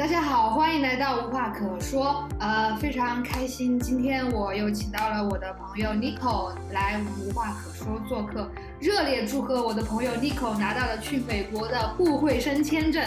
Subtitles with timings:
[0.00, 2.26] 大家好，欢迎来到无话可说。
[2.38, 13.04] 呃，非常开心，今天我又请到了我的朋友 Nico 来无话可说做客，热烈祝贺我的朋友 Nico 拿到了去美国的互惠生签证，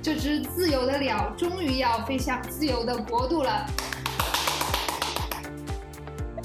[0.00, 3.66] 这只自由的鸟终于要飞向自由的国度了。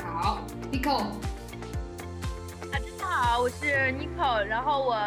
[0.04, 0.40] 好
[0.72, 1.08] ，Nico 啊。
[2.72, 4.98] 大家好，我是 Nico，然后我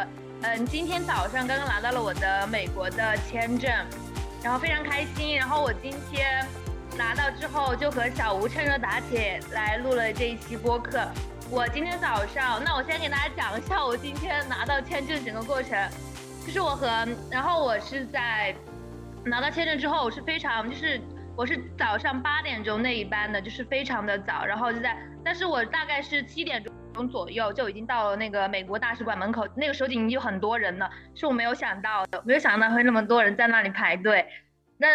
[0.42, 3.68] 嗯今天早上刚刚拿到了我的美国的签证。
[4.42, 6.46] 然后非常开心，然后我今天
[6.96, 11.06] 拿到之后就和小吴趁热打铁来录了这一期播客。
[11.50, 15.76] 我今天早上，那我先给大家讲一下我今天拿到签证整个过程。
[16.46, 16.86] 就是我和，
[17.28, 18.54] 然后我是在
[19.24, 21.00] 拿到签证之后，我是非常就是
[21.36, 26.72] 我是早上八点钟那一班的，就是非常的早，然后就在，但是我大概是七点钟
[27.04, 34.26] 左右就已经到了那个美国大使馆门口，那个时候已经有很多人了，是我没有想到的，没有想到会那么多人在那里排队。
[34.78, 34.88] 那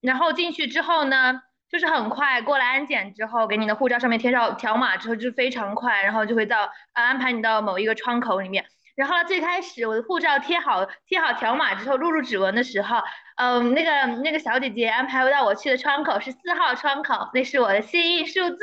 [0.00, 8.64] 然后进去之后呢，就是很快过了安检之后，给你的护照上面贴上条码之后，就非常快，然后就会到安排你到某一个窗口里面。
[8.94, 12.98] 然后最开始我的护照贴好贴好条码之后，录入指纹的时候，
[13.36, 18.58] 嗯，那个那个小姐姐安排到我去的窗口是四号窗口，那是我的幸运数字。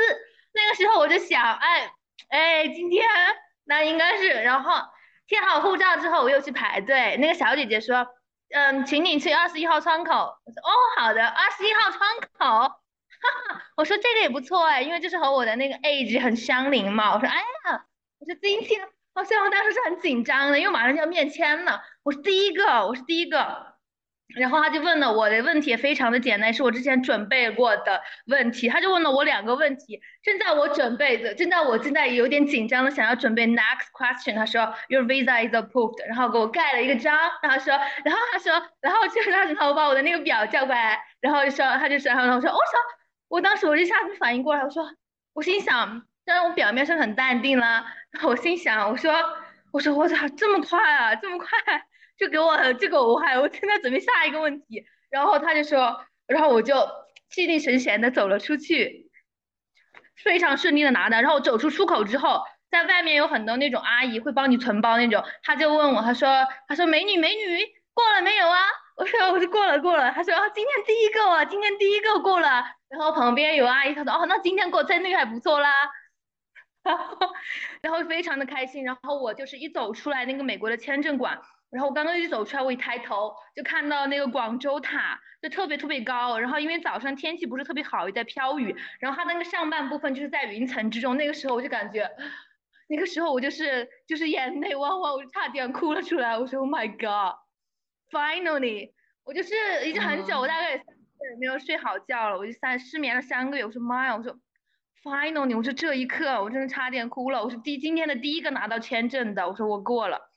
[0.53, 1.91] 那个时候我就想，哎
[2.31, 3.07] 哎，今天
[3.65, 4.73] 那应该是，然后
[5.27, 8.07] 贴好护照之后，我又去排队，那个小姐姐说。
[8.53, 10.13] 嗯，请你去二十一号窗口。
[10.13, 12.67] 我说哦，好的，二十一号窗口。
[12.67, 12.73] 哈
[13.47, 17.13] 哈，我说这个也不错哎，因为就是和我的那个 age 很相邻嘛。
[17.13, 17.85] 我说哎呀，
[18.19, 18.85] 我说今天，
[19.15, 21.81] 好像我当时是很紧张的，因为马上就要面签了。
[22.03, 23.70] 我是第一个，我是第一个。
[24.35, 28.69] 然后他就问了我的问题也非常的简单，是我之前准备过的问题。
[28.69, 34.35] 他就问了我两个问题，正在我准备的，正在我正在有点紧张的想要准备 next question。
[34.35, 37.17] 他说 Your visa is approved，然后给我盖了一个章。
[37.41, 37.73] 然后说，
[38.05, 38.51] 然后他说，
[38.81, 42.79] 然后就他他把我的那个表叫过来，然后就说他就说，然后我说我说，
[43.27, 44.83] 我当时我就一下子反应过来，我说
[45.33, 49.13] 我心想，当然我表面上很淡定啦，然后我心想我说
[49.71, 51.47] 我说我操这么快啊这么快。
[52.21, 56.75] 就给我这个，我还我正在准备下一个问题，然后他就说，然后我就
[57.31, 59.09] 气定神闲的走了出去，
[60.23, 61.19] 非常顺利的拿的。
[61.23, 67.65] 然后我走出出口之后，在外面有很多那种阿姨会帮你存包那种，他就问我，他说，他说美女美女
[67.95, 68.59] 过了没有啊？
[68.97, 70.11] 我说我说过了过了。
[70.11, 72.63] 他说今天第一个啊，今天第一个过了。
[72.87, 75.71] 然后旁边有阿姨，她说哦那今天过在那个还不错啦。
[76.83, 77.17] 然 后
[77.81, 78.83] 然后非常的开心。
[78.83, 81.41] 然后我就是一走出来那个美国的签证馆。
[81.71, 86.37] 然后我刚刚一走出来，我一抬头就看到那个广州塔，就特别特别高。
[86.37, 88.75] 然后因为早上天气不是特别好，也在飘雨。
[88.99, 91.15] 然后它那个上半部分就是在云层之中。
[91.15, 92.11] 那个时候我就感觉，
[92.89, 96.37] 那个时候我就是就是眼泪汪汪，我就差点哭了出来。
[96.37, 98.91] 我说 Oh my God，Finally，
[99.23, 99.55] 我就是
[99.85, 100.83] 已经很久，我大概也
[101.39, 103.63] 没有睡好觉了，我就三失眠了三个月。
[103.63, 104.35] 我说妈呀，我说
[105.03, 107.41] Finally，我说这一刻我真的差点哭了。
[107.41, 110.30] 我说第今天的第一个拿到签证的，我说我过了。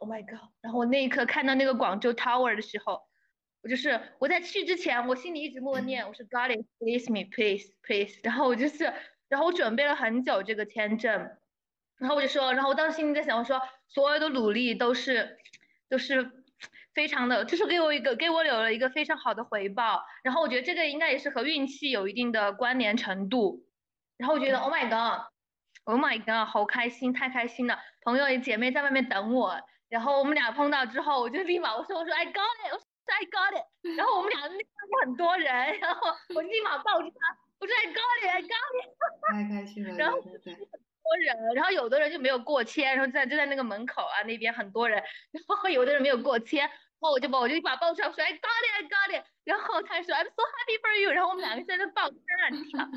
[0.00, 0.48] Oh my god！
[0.62, 3.02] 然后我那一刻看到那个广州 Tower 的时候，
[3.62, 8.18] 我就是我在去之前，我心里一直默念，我说 God please me please please。
[8.22, 8.90] 然后我就是，
[9.28, 11.12] 然后我准备了很久这个签证，
[11.98, 15.36] 然后我就说，然后我当时心里在想，我说所有的努力都是
[15.90, 16.32] 都是
[16.94, 20.02] 非常的，就是给我一个给我留了一个非常好的回报。
[20.24, 23.66] 然后我觉得这个应该也是和运气有一定的关联程度。
[24.16, 26.48] 然后我觉得 Oh my god！Oh my god！
[26.48, 27.78] 好开心，太开心了！
[28.02, 29.60] 朋友姐妹在外面等我。
[29.90, 33.66] 然后我们俩碰到之后，我就立马我说我说 I got it，我说 I got it。
[33.96, 34.66] 然后我们俩那边
[35.04, 38.88] 很多人，然后我立马抱住他，我说 I got it，I got it。
[39.32, 39.94] 太开心了。
[39.96, 45.02] 然后很多人，然后有的人就没有过签，然后在就在那个门口啊那边很多人，
[45.32, 46.70] 然后有的人没有过签，然
[47.00, 49.26] 后我就把我就一把抱出来，我说 I got it，I got it。
[49.42, 51.10] 然后他说 I'm so happy for you。
[51.10, 52.88] 然后我们两个在那抱在那跳。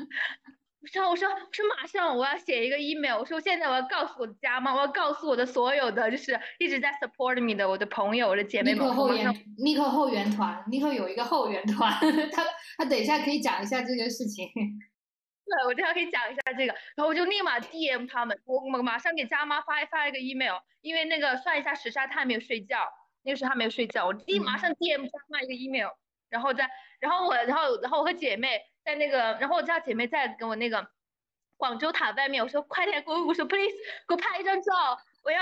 [0.84, 3.18] 我说，我说，我说马上我要写一个 email。
[3.18, 8.84] 我说现在我要告诉我的家妈，我要告诉我的所有的就是一直在 support me 的我的朋友、我的姐妹们。
[8.84, 11.90] 尼克后援，尼克后援团，尼克有一个后援团，
[12.32, 12.44] 他
[12.76, 14.46] 他等一下可以讲一下这件事情。
[14.54, 22.86] 对，我等下可以讲一下这个，然后我就立马 DM 他们，我马马上给家妈发发一个 email，因为那个算一下时差，他还没有睡觉，
[23.22, 25.88] 那个时候他没有睡觉，我立马上 DM 家妈一个 email，
[26.34, 28.60] 然后在，然后我，然后然后我和姐妹。
[28.84, 30.86] 在那个，然后我叫姐妹在跟我那个
[31.56, 33.72] 广州塔外面，我说快点给我，我说 please
[34.06, 34.72] 给我拍一张照，
[35.22, 35.40] 我要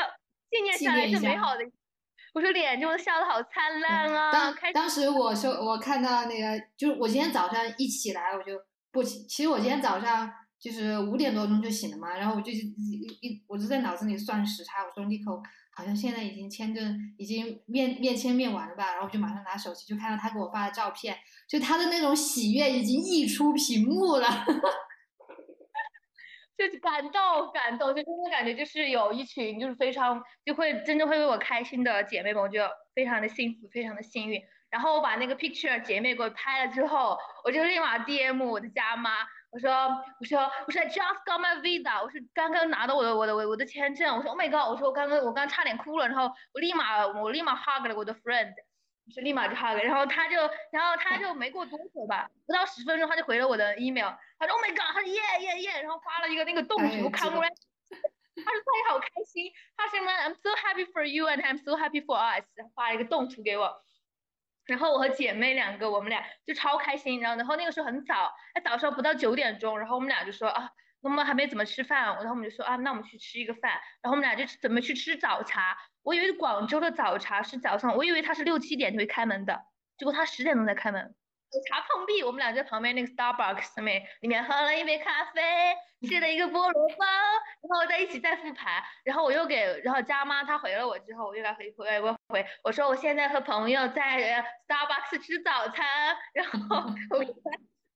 [0.49, 1.65] 纪念下来这美好的。
[2.35, 4.31] 我说脸就笑得好灿烂啊！
[4.31, 8.53] 当当时我说我看到那个，就是我今天早上一起来我就
[8.93, 12.59] 不，其实我今天早上就是五点多钟就醒了嘛，然后我就一
[13.23, 15.43] 一我就在脑子里算时差，我说 Nico
[15.75, 21.17] 好像现在已经签证已经面面签面完了吧，然后我就马上拿手机就看到他给我发的照片，
[21.49, 24.29] 就他的那种喜悦已经溢出屏幕了，
[26.59, 32.61] 就感动感动，就真的感觉就是有一群就是非常就会真正会为我开心的姐妹们，我就
[32.95, 34.41] 非常的幸福，非常的幸运。
[34.69, 39.11] 然后我把那个 picture 姐妹给我拍了之后，我就立马 DM 我的家妈。
[39.53, 39.71] 我说，
[40.19, 44.17] 我说，我说 just got my visa，我是刚刚拿到我的我的我我的签证。
[44.17, 46.09] 我说，Oh my god，我说我刚刚我刚差点哭了。
[46.09, 48.55] 然后我立马我立马 hug 了我的 friend，
[49.05, 49.77] 我说立马就 hug。
[49.85, 50.37] 然后他就
[50.73, 57.55] 然后他就没过多久吧，不到十分钟他就回了我的 email，他说 Oh my god，他说 Yeah Yeah Yeah，然后发了一个那个动图 c o n g r a t
[58.35, 63.85] 他说他也好开心，他说 I'm so happy for you and I'm so happy for us，发了一个动图给我。
[64.73, 67.21] 然后我和姐妹两个，我们俩就超开心。
[67.21, 69.79] 然后，然后那个时候很早，哎，早上不到九点钟。
[69.79, 70.71] 然后我们俩就说啊，
[71.03, 72.07] 我们还没怎么吃饭。
[72.07, 73.73] 然后我们就说啊，那我们去吃一个饭。
[74.01, 75.77] 然后我们俩就准备去吃早茶。
[76.03, 79.67] 我以为广州的早茶是早上，我以为他是六七点就会开门的，
[79.99, 81.15] 结果它十点钟才开门。
[81.53, 85.43] 早茶碰壁，我们俩在旁边那个 Starbucks 上面，里面喝了一杯咖啡，
[86.09, 88.83] 吃了一个菠萝包，然后在一起再复盘。
[89.05, 96.77] 然后我又给，然后家妈她回了我之后，我又来回回我回，我说我现在和朋友在 Starbucks 吃早餐，然后
[97.13, 97.25] 我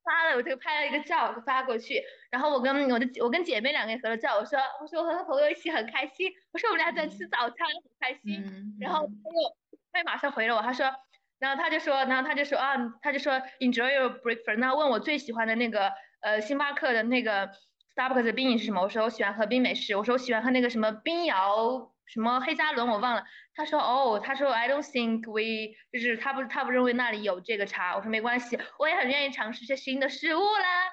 [0.04, 2.02] 发了我就拍了一个照发过去。
[2.30, 8.44] 然后我跟我的我跟姐妹两个人合了照，我说我说我和朋友一起很开心，我说我们俩在吃早餐很开心。
[8.78, 9.56] 然后他又
[9.92, 10.92] 他又马上回了我，他说。
[11.38, 14.56] 然后他就说，然后他就说啊，他就说 enjoy your breakfast。
[14.58, 15.92] 那问我最喜欢的那个
[16.22, 17.50] 呃星巴克的那个
[17.94, 18.80] Starbucks 的冰饮是什么？
[18.80, 19.94] 我说我喜欢喝冰美式。
[19.96, 23.24] 我说我喜欢喝那个什么冰摇什么黑加仑，我忘了。
[23.54, 27.96] 他说哦，他说 I don't think we 就是他不他不认为那里有这个茶。
[27.96, 30.92] 我说没关系，我也很愿意尝试一些新的事物啦。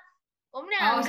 [0.51, 1.01] 我们两个，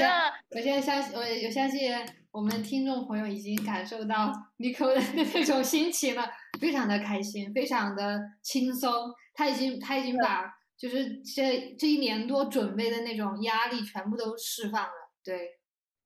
[0.50, 1.92] 我现在相信我我相信
[2.32, 5.00] 我们听众朋友已经感受到 Nico 的
[5.34, 8.90] 那种心情了，非常的开心，非常的轻松。
[9.34, 15.58] 他已经他已经把就是这这一年多准备的那种压力全部都释放了，对，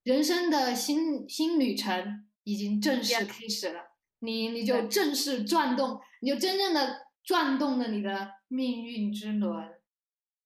[0.02, 3.88] 人生的新新旅程已经正式开始了，
[4.20, 9.68] 你你就正式转动，你就真正的转动了你的命运之轮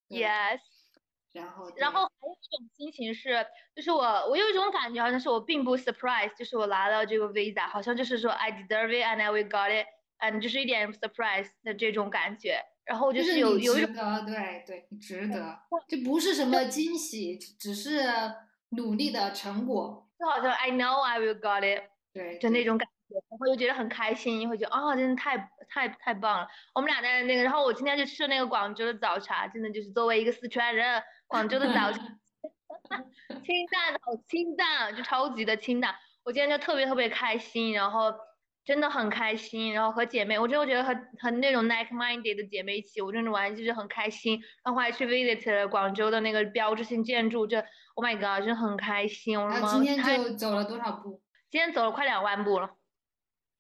[0.09, 0.59] ，yes，
[1.33, 9.87] 然后然后还有一种心情是，就是我我有一种感觉好像是我并不 surprise，就是我拿到这个 visa，好像就是说 I deserve it and I will got it，
[10.23, 12.63] 嗯，就是一点 surprise 的这种感觉。
[12.85, 15.57] 然后就是有有对对，值得，
[15.89, 18.03] 就不是什么惊喜，只是
[18.71, 20.09] 努力的成果。
[20.19, 25.39] 就好像 I know I will got it，对，就那种感觉，然后又觉得很开心，会觉得啊，真的太
[25.69, 26.49] 太太棒了。
[26.75, 32.01] 我们俩在那个，然后我今天就吃了那个广州的早茶，真的就是作为一个四川人，广州的早茶
[33.47, 35.95] 清淡，好清淡，就超级的清淡。
[36.25, 38.13] 我今天就特别特别开心，然后。
[38.65, 44.41] 真的很开心，然后和姐妹，我真的觉得和和那种 like-minded 的姐妹一起，我真的玩就是很开心。
[44.65, 47.59] 然后还去 visit 了广州的那个标志性建筑，这
[47.95, 49.41] Oh my god，真的很开心。
[49.41, 51.21] 我说今天就走了多少步？
[51.51, 52.71] 今天走了快两万步了。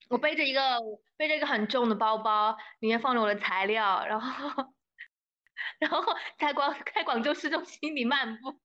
[0.08, 0.78] 我背着一个
[1.16, 4.72] 背着一个很重的包包，里面放着我的材料，然后
[5.80, 6.04] 然后
[6.38, 8.60] 在广在广州市中心里漫步。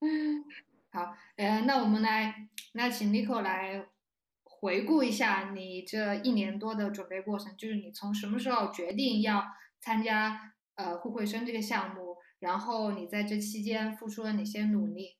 [0.00, 0.44] 嗯
[0.92, 3.86] 好，呃，那我们来，那请 Nico 来。
[4.64, 9.44] 回顾一下你这一年多的准备过程，就是你从什么时候决定要
[9.78, 15.18] 参加呃互惠生这个项目，然后你在这期间付出了哪些努力？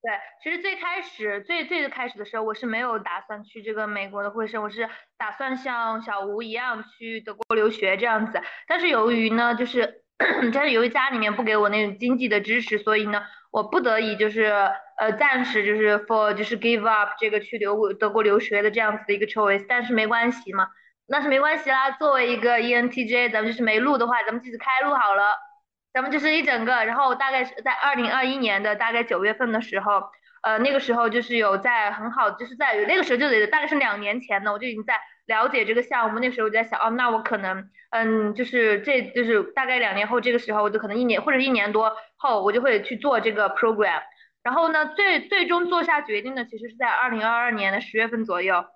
[0.00, 0.12] 对，
[0.44, 4.88] 其实最开始最最开始的时候，我是没有打算去这个美国的惠生，我是
[5.18, 8.40] 打算像小吴一样去德国留学这样子。
[8.68, 10.04] 但是由于呢，就是
[10.54, 13.22] 但是由于家里面不给我那种经济的支持，所以呢。
[13.52, 14.44] 我不得已就是
[14.96, 20.68] 呃暂时就是 for 就是 give up 这个去留德国留学的这样子的一个 choice，但是没关系嘛，
[21.08, 21.90] 那是没关系啦。
[21.90, 25.36] 作为一个 ENTJ，咱们就是没路的话，咱们继续开路好了。
[25.92, 30.00] 咱们就是一整个，然后大概是在二零二一年的大概九月份的时候，
[30.44, 34.94] 呃那个时候就是有在很好，就是在那个时候就得大概是两年前呢，我就已经在
[35.30, 36.18] 了解这个项目。
[36.18, 41.96] 那时候我就在想，哦，那我可能嗯就是这就是大概两年后这个时候，我就可能一年或者一年多。
[42.22, 44.02] 后我就会去做这个 program，
[44.42, 48.66] 然后呢，最最终做下决定的其实是在二零二二年的十月份左右。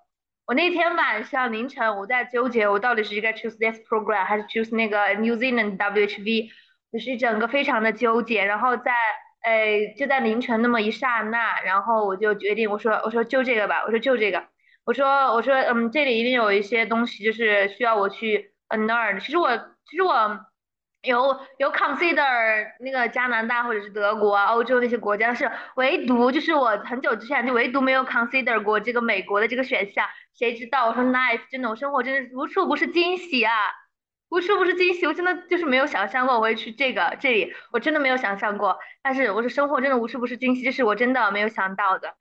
[0.47, 6.49] 我那天晚上凌晨我在纠结，我到底是应该 choose this program 还是 choose 那个 New Zealand WHV，
[6.91, 8.45] 就是整个非常的纠结。
[8.45, 8.93] 然后在
[9.45, 14.43] 诶就在凌晨那么一刹那，然后我就决定，我说我说就这个吧，我说就这个，
[14.85, 19.19] 我说我说嗯这里一定有一些东西就是需要我去 learn。
[19.19, 19.57] 其实我
[19.89, 20.39] 其实我。
[21.05, 30.03] 有有 consider 那个加拿大或者是德国、欧洲那些国家，是唯独就是我很久之前就唯独没有 consider 过这个美国的这个选项。
[30.33, 30.87] 谁知道？
[30.87, 33.53] 我说 nice，真的，我生活真的无处不是惊喜啊，
[34.29, 35.05] 无处不是惊喜。
[35.05, 38.79] 我真的就是没有想象过我会去这个这里，我真的没有想象过。
[39.03, 42.15] 但是我说生活真的无处不是惊喜，这是我真的没有想到的。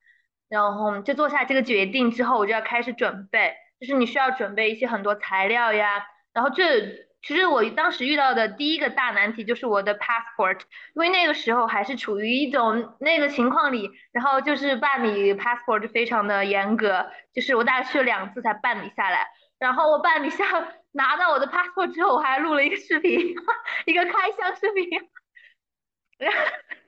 [0.54, 7.04] 然后就做下这个决定之后，我就要开始准备，就是你需要准备一些很多材料呀，然后这。
[7.26, 10.60] 其实我当时遇到的第一个大难题就是我的 passport，
[10.94, 19.26] 因为那个时候还是处于一种那个情况里，然后就是办理 passport 就非常的严格，就是我大概去了两次才办理下来。
[19.58, 20.44] 然后我办理下
[20.92, 23.34] 拿到我的 passport 之后，我还录了一个视频，
[23.86, 24.86] 一个开箱视频，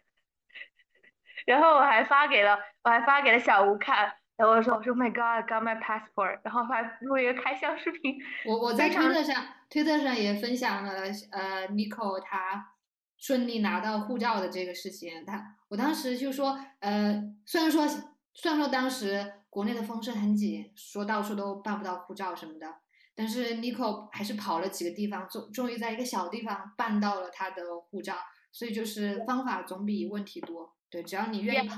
[1.47, 4.13] 然后我还发给了我还发给了小吴看。
[4.37, 8.19] 然后我说我说 My God, I got my passport，然后还录一个开箱视频。
[8.45, 12.75] 我我在推特上推特上也分享了呃 Nico 他
[13.17, 15.25] 顺利拿到护照的这个事情。
[15.25, 17.89] 他我当时就说呃虽然说
[18.35, 22.67] 虽然说当时国内的风声很紧，说到处都办不到护照什么的，
[23.15, 28.17] 但是 Nico 还是跑了几个地方，终终于在一个小地方办到了他的护照。
[28.53, 30.76] 所以就是方法总比问题多。
[30.91, 31.77] 对，只要你愿意跑。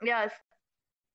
[0.00, 0.30] Yes.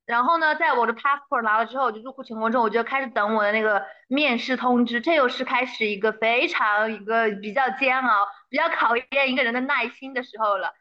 [0.05, 5.01] 然后呢，在我的 passport 拿了之后，我就入库成功之后，我就开始等我的那个面试通知。
[5.01, 10.73] 这又是开始一个非常一个比较煎熬、比较考验一个人的耐心的时候了。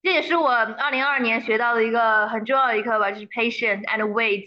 [0.00, 4.46] 这也是我二零二二年学到的一个很重要的一课吧，就是 patience and wait。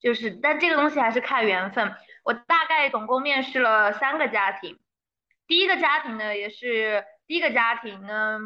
[0.00, 1.94] 就是，但这个东西还是看缘分。
[2.24, 4.80] 我大概总共面试了三个家庭，
[5.46, 8.40] 第一个家庭呢，也是第一个家庭呢。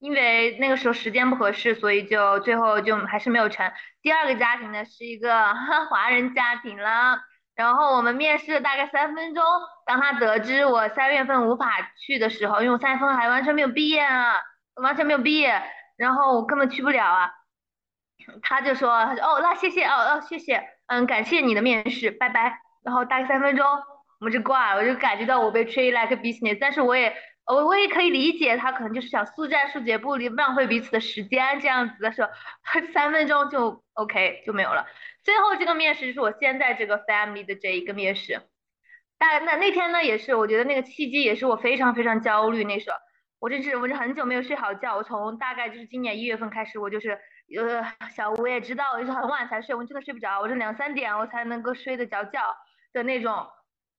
[0.00, 3.68] 因为那个时候时间不合适，所以就最后就还是没有成。
[4.00, 5.54] 第二个家庭呢是一个
[5.90, 7.18] 华人家庭了，
[7.56, 9.42] 然后我们面试了大概三分钟，
[9.86, 11.66] 当他得知我三月份无法
[12.06, 14.34] 去的时候，因为我三月份还完全没有毕业啊，
[14.82, 15.60] 完全没有毕业，
[15.96, 17.30] 然后我根本去不了啊，
[18.42, 22.60] 他就说，他说哦，那谢谢哦哦谢谢，嗯，感谢你的面试，拜拜。
[22.84, 23.66] 然后大概三分钟
[24.20, 27.12] 我们就挂了，我就感觉到我被 treat like business，但是我也。
[27.48, 32.28] 我我也可以理解，他可能就是想速战速决，不浪费彼此的时间，这样子的时候，
[32.92, 34.86] 三分钟就 OK 就没有了。
[35.24, 38.42] 最后这个面试是我现在这个 family 的这一个面试，
[39.18, 42.64] 但那那天呢也是，我觉得那个契机也是我非常非常焦虑。
[42.64, 42.96] 那时候
[43.38, 47.18] 我真是我是很久没有睡好觉，我从大概就是今年一月份开始，我就是
[47.56, 52.40] 呃小吴也知道，我就是很晚才睡，我真的睡不着，我是两三点我才能够睡得着觉
[52.92, 53.46] 的那种。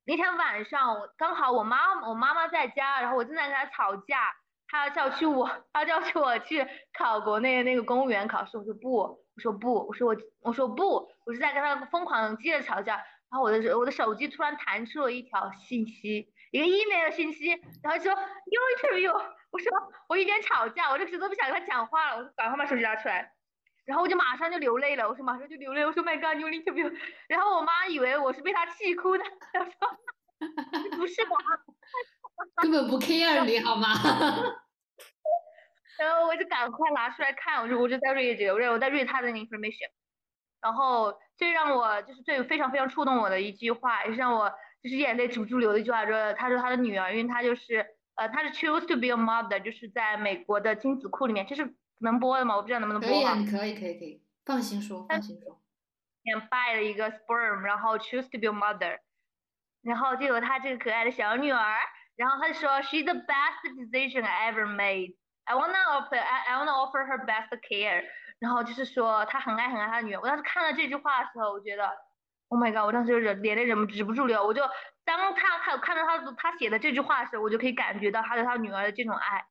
[0.10, 4.34] 那天晚上，我刚好我妈我妈妈在家，然后我正在跟她吵架，
[4.68, 6.66] 她叫去我，她叫去我去
[6.98, 17.50] 考国内那个公务员考试，我说不，我说不，我说我我说不，我是在跟她疯狂接着吵架，然后我的我的手机突然弹出了一条信息，一个 email 信息，
[17.84, 19.14] 然后说 you interview，
[19.52, 19.72] 我说
[20.08, 23.32] 我一边吵架，我这时都不想跟她讲话了，我说赶快把手机拿出来。
[23.90, 26.96] 然后我就马上就流泪了，我说马上就流泪，我说 My God，你 interview。
[27.28, 29.72] 然后我妈以为我是被他气哭的，她说
[30.96, 31.36] 不是吧，
[32.62, 33.88] 根本不 care 你好吗？
[35.98, 39.90] 然后我就赶快拿出来看，我说我就在 read，我在 read 他的 information。
[40.62, 44.52] 然后最让我就是最非常非常触动我的一句话，也是让我
[44.84, 51.74] 就是眼泪止不住流的一句话，说他说他的女儿，因为他就是呃他是 choose to be a mother，就是在美国的精子库里面，就是。
[52.00, 52.56] 能播的吗？
[52.56, 53.10] 我不知道能不能播。
[53.10, 55.62] 可以啊，可以，可以，可以，放心说，放心说。
[56.24, 59.00] 先 buy 了一个 sperm，然后 choose to be a mother，
[59.82, 61.78] 然后就有他这个可爱的小女儿，
[62.16, 65.16] 然后他就说 she's the best decision I ever made.
[65.46, 68.04] I wanna offer, I I wanna offer her best care.
[68.40, 70.20] 然后就是说他很爱很爱他的女儿。
[70.22, 71.90] 我当时看到这句话的时候，我觉得
[72.50, 72.86] ，Oh my god！
[72.86, 74.46] 我当时就忍，眼泪忍不止不住流。
[74.46, 74.62] 我就
[75.06, 79.46] 当他他看到他他写的这句话的时候，我就可以感觉到他对他女儿的这种爱。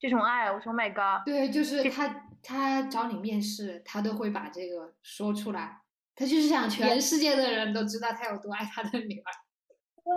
[0.00, 2.08] 这种爱，我说 My God，对，就是他，
[2.42, 5.82] 他找你面试，他都会把这个说出来，
[6.16, 9.30] 他就是想全世界的人都知道他有多爱他的女儿。
[10.02, 10.12] 对，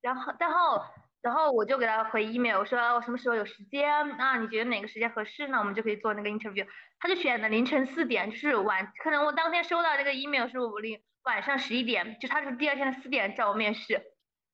[0.00, 0.82] 然后，然后，
[1.20, 4.38] 然后我就给他回 email，我说我什么时候有时间啊？
[4.38, 5.58] 你觉得哪个时间合适呢？
[5.58, 6.66] 我们就可以做那个 interview。
[6.98, 14.00] 他就选的凌晨四点，就是晚，可能我当天收到这个 email 是我凌晚上十一点，就他是第二天的四点叫我面试。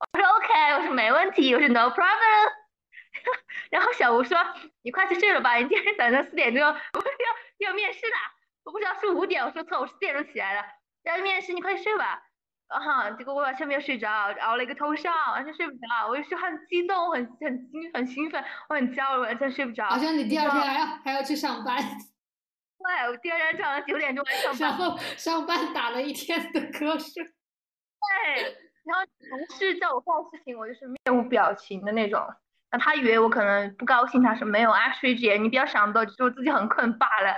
[0.01, 2.62] 我说 OK，我说没问题，我说 No problem。
[3.71, 4.37] 然后小吴说
[4.83, 8.17] ：“你快去睡了吧，你今天早上四点钟我要要面试的，
[8.65, 10.65] 我不知道是五点。”我说错，我是四点钟起来的，
[11.05, 12.23] 要面试，你快去睡吧。
[12.69, 14.11] 啊，结果我晚上没有睡着，
[14.41, 16.09] 熬了一个通宵，完全睡不着。
[16.09, 19.89] 我是很激动，很很兴很兴奋，我很焦虑，完全睡不着。
[19.91, 21.77] 好像你第二天还要还要去上班。
[22.83, 24.71] 对，我第二天早上九点钟来上班。
[24.71, 27.23] 然后上班打了一天的瞌睡。
[27.23, 28.43] 对，
[28.85, 32.21] 然后同事叫我办事情，我就是面无表情的那种。
[32.73, 37.37] 那他以为我可能不高兴，他说没有，Ashley 姐，你不要想多，就是我自己很困罢了。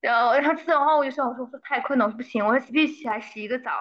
[0.00, 3.72] 然后然后吃完后我就说，我说我说太困了，我说不行，我说必须起来洗一个澡，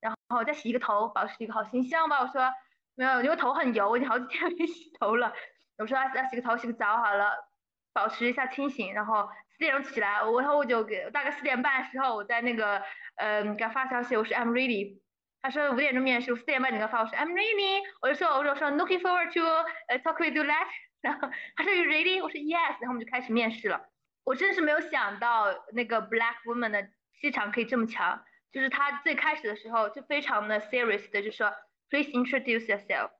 [0.00, 2.20] 然后再洗一个头，保持一个好形象吧。
[2.20, 2.50] 我说
[2.94, 5.32] 没有，因为头很油，我已经好几天没洗头了。
[5.76, 7.32] 我说要要洗个头，洗个澡好了，
[7.92, 8.94] 保持一下清醒。
[8.94, 12.82] 然后四点钟起来，我然后我就给大概四点半的时候，我在那个
[13.16, 15.00] 嗯给他发消息，我说 I'm ready。
[15.46, 17.80] 他说五点钟面试，我四点半你给他发，我说 I'm ready。
[18.02, 19.40] 我就说我说说 looking forward to
[19.86, 20.66] 呃 talk with you later。
[21.00, 22.20] 然后他说 You ready？
[22.20, 22.74] 我说 Yes。
[22.80, 23.80] 然后我们就开始面试了。
[24.24, 26.88] 我真是没有想到那个 Black Woman 的
[27.20, 31.52] 气场可以这么强，就是他最开始的时候就非常的 serious 的就说
[31.90, 33.10] Please introduce yourself。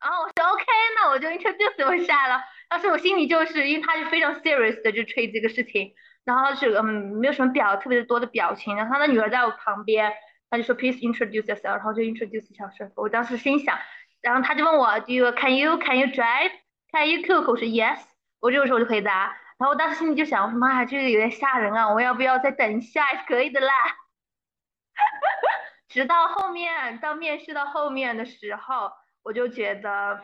[0.00, 0.64] 然后我说 OK，
[0.96, 2.40] 那我就 introduce 我下了。
[2.70, 5.92] 当时我心里就是因为他是非常 serious 的就吹这个事情，
[6.24, 6.84] 然后是嗯
[7.20, 10.10] 没有什么表特别多的表情，然后他的女儿在我旁边，
[10.50, 13.02] 他就说 Please introduce yourself，然后就 introduce 小师傅。
[13.02, 13.78] 我当时心想，
[14.20, 17.50] 然后他就问我 Do you can you can you drive？Can you cook？
[17.50, 18.00] 我说 Yes。
[18.40, 19.36] 我这个时候就回答。
[19.56, 21.92] 然后我当时心里就想，妈呀，这个有点吓人啊！
[21.94, 23.04] 我要不要再等一下？
[23.26, 23.72] 可以的啦。
[25.88, 28.90] 直到后面到面试到后面的时候，
[29.22, 30.20] 我就觉得，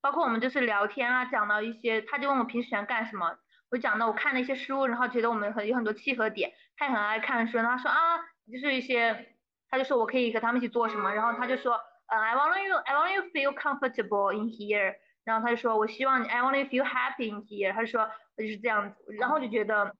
[0.00, 3.36] 包括我们就是聊天啊，讲到一些，他就问我平时喜欢干什么，
[3.70, 8.18] 我讲到我看了一些书，然后觉得我们很有很多契合点，他也很爱看书，然后他说啊，
[8.50, 9.31] 就是一些，
[9.72, 11.72] 他就说我可以和他们一起做什么，然后他就说，
[12.06, 18.08] 呃，I want you, I want you feel comfortable in here，然后他就说我希望你，I want you feel happy in here，他就说。
[18.34, 19.94] 就是这样子，然后就觉得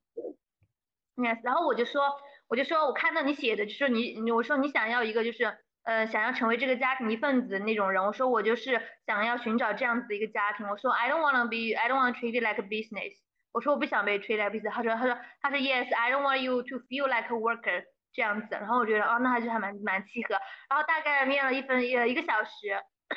[1.16, 2.02] ，yes，然后我就说，
[2.48, 13.12] 我就说我看到你写的，就说你，我说你想要一个就是，呃，想要成为这个家庭一份子的那种人，我说我就是想要寻找这样子的一个家庭，我说 I don't wanna be，I don't wanna treat it like a business，
[13.52, 20.34] 我说我不想被 treat like a business，他说他说他说 yes，I don't want you to feel like a worker 这样子，然后我觉得哦，那还是还蛮蛮契合，
[20.68, 22.68] 然后大概面了一分呃一个小时，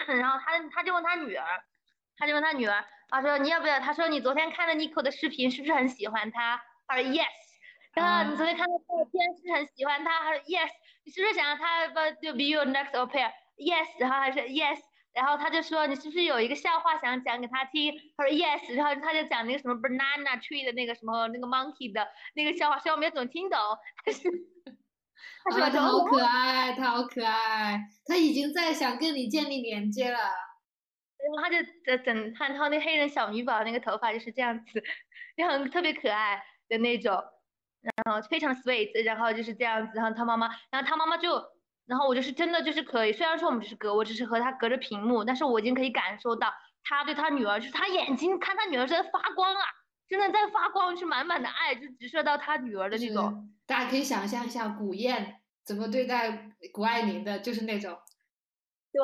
[0.07, 1.45] 然后他他就问他女儿，
[2.17, 2.83] 他就问他女儿。
[3.07, 3.79] 他说你要不要？
[3.79, 6.59] 他说你昨天看了 Nico 的视频，是不是很喜欢他？
[6.87, 7.27] 他说 Yes。
[7.93, 10.19] 然后你昨天看到照片，是不是很喜欢他？
[10.19, 10.69] 他说 Yes。
[11.05, 13.87] 你是不是想要他不就 be your next au pair？Yes。
[13.99, 14.79] 然后还是 Yes。
[15.13, 17.93] 然后他就说你是不是有一个笑话想讲给他听？
[18.17, 18.75] 他说 Yes。
[18.75, 23.59] 然后他就讲那个什么 banana tree 的那个什么那个 monkey 的那个笑话，虽然我没有怎么听懂，
[24.03, 24.27] 但是
[25.43, 30.17] 他说他好可爱，他好可爱，他已经在想跟你建立连接了。
[30.17, 34.83] 然后他就整整他他那黑人小女宝那个头发就是这样子，
[35.35, 37.13] 就很特别可爱的那种，
[37.81, 41.41] 然后非常 sweet，然后就是这样子，然后他妈妈，然后他妈妈就，
[41.87, 49.61] 然后我就是真的就是可以，虽然说我们只是隔，我只是和他隔着屏幕，但是我已经可以感受到他对他女儿，就是他眼睛看他女儿在发光啊，
[50.07, 53.51] 真的在发光，是满满的爱，就直射到他女儿的那种。
[53.65, 57.97] 大家可以想象一下古燕怎么对待谷爱凌的，就是那种。
[58.91, 59.01] 对。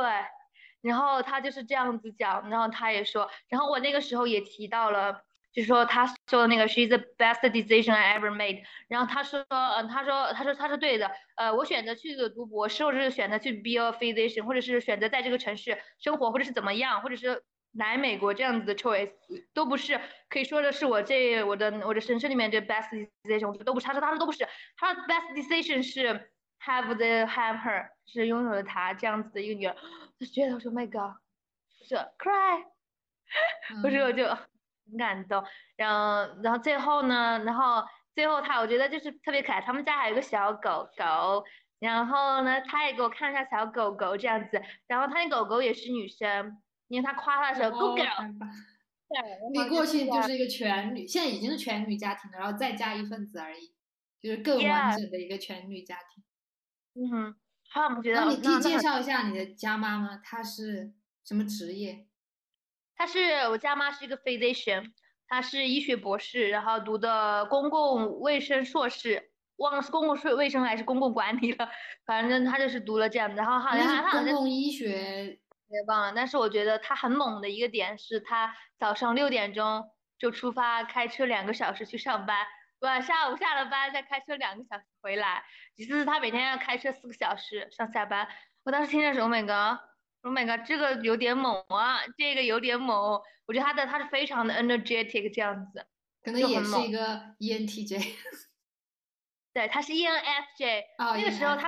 [0.81, 5.21] 然后他就是这样子讲，然后他也说，然后我那个时候也提到了，
[5.53, 8.63] 就是说他说的那个 she's the best decision I ever made。
[8.87, 19.11] 然后他说，嗯，他说，他说他是对的，呃，我选择去读博士，或者是选择去 be a physician，或者是选择在这个城市生活，或者是怎么样，或者是来美国这样子的 choice，
[19.53, 22.89] 都不是可以说的是我这我的我的人生里面这 best
[23.23, 23.85] decision，我觉得都不是。
[23.87, 26.31] 他说他说都不是，他的 best decision 是
[26.65, 29.75] have the have her，是拥有了她这样子的一个女儿。
[30.19, 31.15] 就觉得我说 My God，
[31.87, 32.65] 是 cry，
[33.83, 35.43] 我说 我就很感动，
[35.77, 41.45] 然后然后最后呢，然后最后他我觉得就是特别可爱，他们家还有个小狗狗，
[41.79, 48.33] 然后呢他也给我看了一下小狗狗这样子，然后他那狗狗也是女生，因为他夸他的时候 Good girl，
[49.53, 53.73] 你过去就是一个全女，现在已经是全女家庭了，然后再加一份子而已，
[54.21, 56.23] 就是更完整的一个全女家庭。
[57.09, 57.35] 嗯。
[57.73, 58.19] 好，我们觉得。
[58.19, 60.19] 那你可以介绍一下你的家妈吗？
[60.21, 60.91] 她是
[61.23, 62.05] 什么职业？
[62.97, 64.91] 她是我家妈是一个 physician，
[65.25, 71.69] 她是医学博士，然后读的公共卫生硕士，忘了是公共卫卫生还是公共管理了，
[72.05, 73.33] 反正她就是读了这样。
[73.35, 75.39] 然后好像她好像公共医学
[75.71, 82.45] 也忘了，但是我觉得他很猛的一个点是，他早上六点钟就出发开车两个小时去上班。
[82.79, 85.43] 晚下午下了班再开车两个小时回来，
[85.75, 88.27] 其实他每天要开车四个小时上下班。
[88.63, 89.79] 我当时听的时候，每个，
[90.23, 93.21] 我每个这个有点猛啊，这个有点猛。
[93.45, 95.85] 我觉得他的他是非常的 energetic 这样子，
[96.23, 98.15] 可能也是一个 ENTJ。
[99.53, 100.81] 对，他是 ENFJ。
[100.97, 101.67] 哦，那个时候他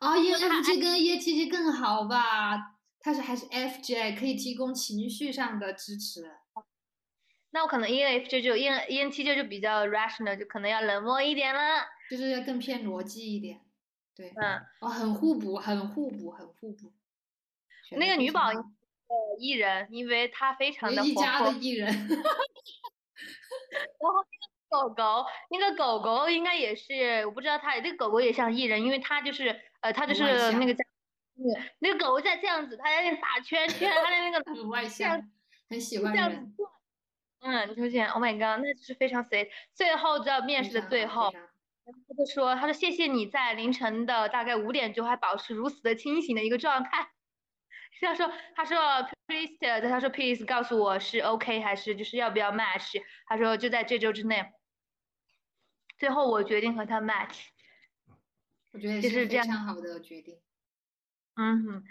[0.00, 2.74] 哦，ENFJ 跟 ENTJ 更好吧？
[3.02, 6.30] 他是还是 FJ，可以提供情绪上的支持。
[7.50, 13.60] 那我可能 E N F J 就 E N E N T J 就比较 rational，就可能要冷漠一点了，就是要更偏逻辑一点。
[14.14, 16.92] 对，嗯，哦，很互补，很互补，很互补。
[17.90, 18.50] 那个女宝
[19.38, 21.42] 艺人，因为她非常的一家。
[21.42, 21.88] 的艺人。
[23.72, 24.24] 然后
[24.70, 30.82] 那个狗狗，那个狗狗应该也是，我不知道它，那个狗狗也像艺人，因为它就是，呃，它就是那个叫，
[31.34, 35.30] 那个那个狗狗在这样子，它在那打圈圈，它在那个很外向，
[35.68, 36.70] 很喜欢这样子人，做，
[37.40, 39.48] 嗯，出现，Oh my god，那就是非常 sweet。
[39.74, 47.10] 最后在面试的最后，他就说，他说谢谢你在凌晨的大概五点钟还保持如此的清醒的一个状态。
[48.00, 48.76] 他说，他说
[49.26, 53.00] please，他说 please 告诉我是 OK 还是就是要不要 match。
[53.26, 54.52] 他说就在这周之内。
[55.98, 57.46] 最后我决定和他 match。
[58.72, 60.40] 我觉得也就是非常好的决定。
[61.36, 61.82] 嗯哼，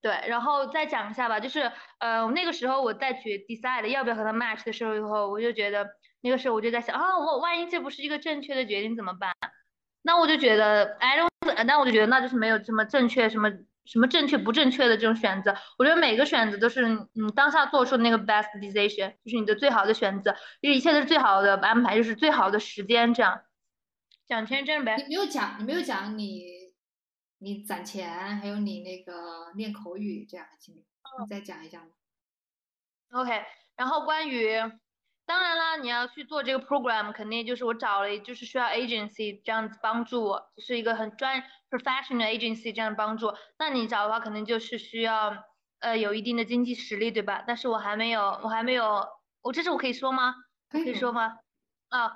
[0.00, 5.86] 对，然后再讲一下吧，就是呃那个时候我在决 decide 要不要和他 match 的时候以后，我就觉得
[6.22, 9.32] 那个时候我就在想啊，我万一这不是一个正确的决定怎么办？
[10.02, 13.50] 那我就觉得 I don't，那我就觉得那就是没有什么正确什么
[13.84, 15.54] 什么正确不正确的这种选择。
[15.76, 23.42] 我觉得每个选择都是你当下做出的那个 best decision，就是你的最好的选择，因为一切都是最好的安排，就是最好的时间这样。
[24.26, 24.96] 讲签证呗。
[24.96, 26.59] 你没有讲，你没有讲你
[27.42, 31.90] 你攒钱，还有你那个练口语这样的经历，你再讲一讲吗
[33.12, 33.44] ？OK，
[33.76, 34.58] 然后关于，
[35.24, 43.32] 当然啦，你要去做这个 program，肯定就是我找了，就是需要 agency 这样子帮助我，就是一个很专 professional agency 这样帮助。
[43.58, 45.44] 那你找的话，肯定就是需要
[45.78, 47.42] 呃有一定的经济实力，对吧？
[47.46, 49.08] 但是我还没有，我还没有，
[49.40, 50.34] 我这是我可以说吗？
[50.74, 51.38] 我可以说吗？
[51.88, 52.12] 啊，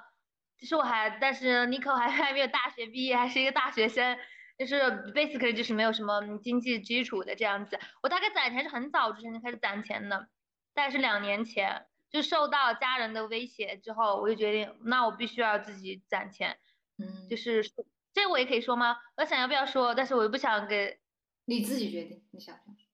[0.58, 4.18] 其实我还，但是 Nico 还 还没有大学毕业，还是一个大学生，
[4.56, 4.80] 就是
[5.12, 7.78] basically 就是没有什么经济基础的这样子。
[8.02, 10.28] 我大概攒钱是很早之前就开始攒钱的。
[10.74, 16.58] 大概是两年前，就受到家人的威胁之后，我就决定，那我必须要自己攒钱。
[16.98, 17.64] 嗯，就是
[18.12, 18.96] 这我也可以说吗？
[19.16, 20.98] 我想要不要说，但是我又不想给
[21.44, 22.84] 你自己决定，你想不想说？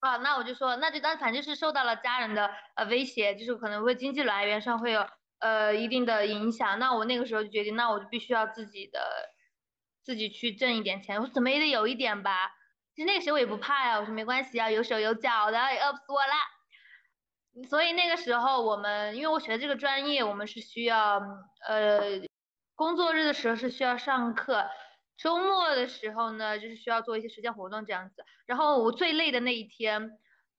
[0.00, 5.06] 啊，那我就说，那就当反正是受到了家人的呃威胁，就是可能会经济来源上会有
[5.40, 6.78] 呃一定的影响。
[6.78, 9.00] 那我那个时候就决定，那我就必须要自己的
[10.08, 12.50] 自己去挣一点钱，我怎么也得有一点吧。
[12.94, 17.66] 其实那个时候我也不怕呀，我说没关系啊，有手有脚的，也饿不死我啦。
[17.68, 21.20] 所以那个时候我们，因为我学的这个专业，我们是需要，
[21.68, 22.22] 呃，
[22.74, 24.66] 工作日的时候是需要上课，
[25.18, 28.24] 周末的时候呢，就是需要做一些实践活动这样子。
[28.46, 30.12] 然后我最累的那一天，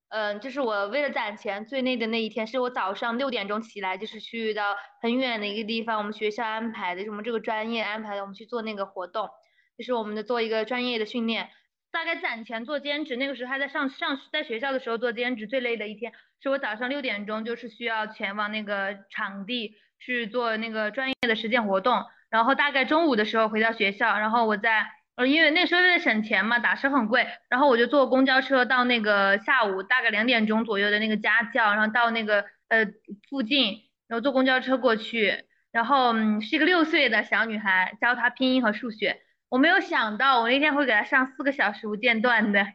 [0.09, 9.29] 嗯、就是我为了攒钱最累的那一天，是我早上六点钟起来，就是去到很远的一个地方，我们学校安排的，是我们这个专业安排的，我们去做那个活动，
[9.77, 11.49] 就是我们的做一个专业的训练。
[11.91, 24.85] 大概攒钱做兼职，那个时候还在上上在学校的时候做兼职，最累的一天是我早上六点钟就是需要前往那个场地去做那个专业的实践活动，然后大概中午的时候回到学校，然后我在
[25.19, 32.85] 呃因为那时候为了省钱嘛，打车很贵，然后我就坐公交车到那个下午大概两点钟左右的那个家教，然后到那个呃
[33.29, 39.19] 附近，然后坐公交车过去，然后是一个六岁的小女孩，教她拼音和数学。
[39.49, 42.65] 我没有想到，我那天会给她上四个小时不间断的，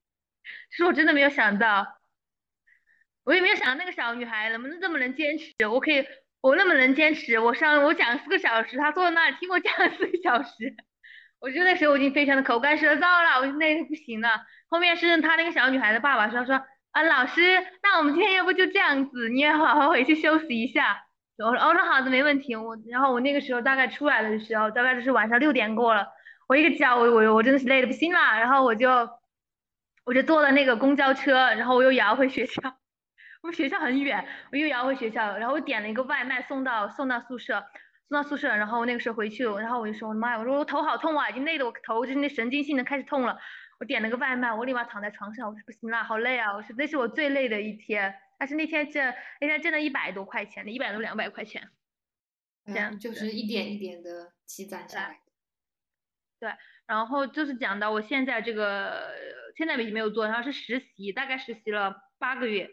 [0.70, 1.86] 是我真的没有想到，
[3.24, 5.54] 我也没有想到那个小女孩能不能这么能坚持。
[5.66, 6.04] 我可以，
[6.42, 10.76] 我那么能坚持，我上我讲四个小时，她坐在那里听我讲四个小时，
[11.40, 14.28] 我就那时候我已经非常的口干舌燥了，我就那不行了。
[14.68, 21.04] 后面是她那个小女孩的爸爸说说啊，老师，那我们今天要不就这样子，你也好好回去休息一下。
[21.38, 22.56] 我说哦，那好的，没问题。
[22.56, 26.08] 我然后我那个时候大概出来的时候，大概就是晚上六点过了。
[26.48, 28.18] 我一个脚，我我我真的是累的不行了。
[28.38, 29.08] 然后我就
[30.04, 32.60] 我就坐了那个公交车，然后我又摇回学校。
[33.40, 37.64] 我们学校很远，我又摇回学校，然后我点了一个外卖送到送到宿舍，
[38.08, 38.48] 送到宿舍。
[38.48, 43.38] 然后那个时候回去，然后我就说我的妈呀，我说我头好痛啊，已经累得我头就是那神经性的开始痛了。
[43.80, 46.52] 我点了个外卖，我立马躺在床上，我说不行啦，好累啊！
[46.54, 48.12] 我说那是我最累的一天。
[48.36, 51.70] 但是那天挣那天挣了一百多块钱，一百多两百块钱，
[52.66, 55.20] 这样嗯，就是一点一点的积攒下来
[56.40, 56.50] 对。
[56.86, 59.12] 然后就是讲到我现在这个
[59.56, 62.70] 现在已经没有做，然后是实习，大概实习了八个月，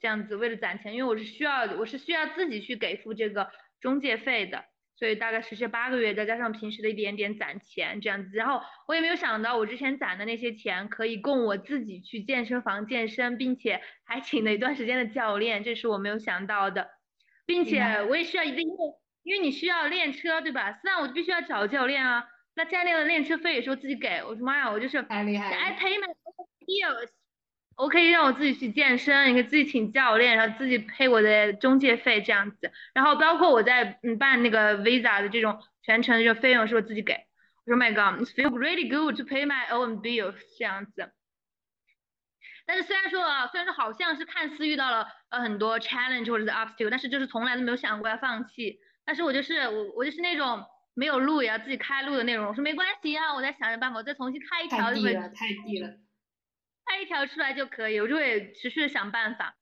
[0.00, 3.50] 这样子为了攒钱，因为我是需要我是需要自己去给付这个
[3.82, 4.64] 中介费的，
[4.96, 16.88] 所以大概实习八个月，再加上平时的一点点攒钱这样子，然后我也没有想到我之前攒的那些钱可以供我自己去健身房健身，并且还请了一段时间的教练，这是我没有想到的，
[17.44, 18.76] 并且我也需要一个因为
[19.24, 20.80] 因为你需要练车对吧？
[20.84, 22.24] 那我就必须要找教练啊。
[22.54, 26.14] 那教练的练车费也是我自己给，我说妈呀，我就是太厉害 I 了！pay my
[27.76, 37.14] 我可以让我自己去健身，也可以自己请教练，然后自己配我的中介费这样子，然后包括我在嗯办那个 visa 的这种全程的这个费用是我自己给。
[37.64, 41.12] 我说 My God，it feels really good to pay my own bills 这样子。
[42.66, 48.78] 但是虽然说啊，虽然说好像是看似遇到了呃很多 challenge 或者是 obstacle，但是就是从来都没有想过要放弃。
[49.04, 52.46] 但是我就是我我就是那种没有路也要自己开路的那种。
[52.46, 54.78] 我说没关系啊，我再想想办法，我再重新开一条。
[54.78, 55.88] 太低了，太低了。
[56.86, 59.56] 开一条出来就可以，我就会持续的想办法。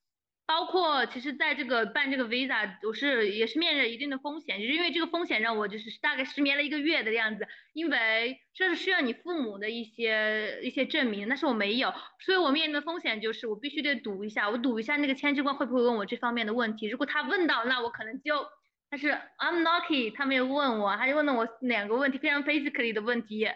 [0.46, 18.44] 包括其实在这个办这个 visa，我是也是面临着一定的风险，就是因为这个风险让我就是大概失眠了一个月的样子，因为这是需要你父母的一些一些证明，但是我没有，所以我面临的风险就是我必须得赌一下，我赌一下那个签证官会不会问我这方面的问题，如果他问到，那我可能就，
[18.90, 23.48] 但是 I'm lucky，他没有问我，他就问了我两个问题，非常 physically 的问题。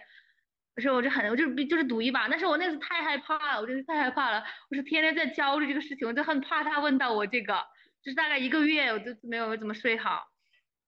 [0.76, 7.64] 我说我就很，我就就是赌一把，但是我那次太害怕了，我真是太害怕了，我是天天在焦虑这个事情，我就很怕他问到我这个，
[8.02, 10.24] 就是大概一个月我都没有怎么睡好，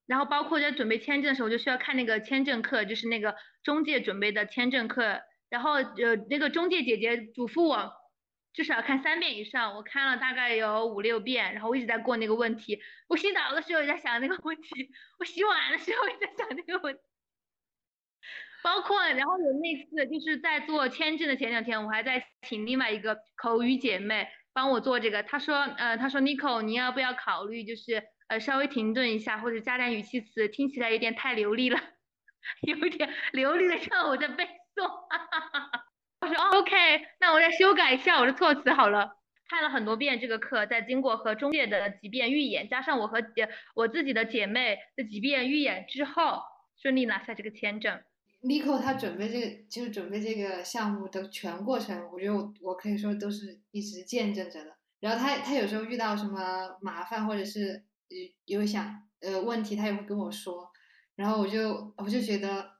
[0.07, 7.93] 然后包括在准备签证的时候，我就需要看那个签证课，就是那个中介准备的签证课，然后呃那个中介姐姐嘱咐我
[8.53, 17.01] 至少看三遍以上，我看了大概有五六遍，然后我一直在过那个问题，我洗澡的时候也在想那个问题，我洗碗的时候也在想那个问题。
[18.67, 25.23] 包括，然后有那次就是在做签证的前两天，我还在请另外一个口语姐妹帮我做这个。
[25.23, 31.79] 她说，呃，她说 n i c o 你要不要考虑，就是呃稍微停顿一下，或者加点语气词，听起来有点太流利了，
[32.67, 34.91] 有点流利的让我在背诵。
[36.21, 36.75] 我说，OK，
[37.21, 39.13] 那我再修改一下我的措辞好了。
[39.49, 46.43] 看了很多遍这个课，在经过和中介的几遍预演，加上我和姐我自己的姐妹的几遍预演之后，
[46.83, 48.03] 顺利拿下这个签证。
[48.47, 54.77] Nico 他准备这个，就是准备这个项目的全过程，我觉得我我可以说都是一直见证着的。
[55.01, 56.39] 然后他他有时候遇到什么
[56.81, 57.85] 麻烦或者是
[58.45, 60.71] 有想呃问题，他也会跟我说。
[61.17, 62.71] 然后我就我就觉得，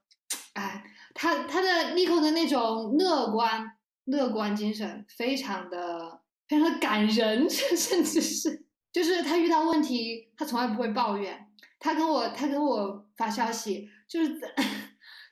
[0.53, 3.69] 哎，他他的 Nico 的那种乐观
[4.05, 11.45] 乐观精神非常的非常的感人， 甚至是就是他遇到问题，他从来不会抱怨。
[11.79, 14.39] 他跟我他跟我发消息就是。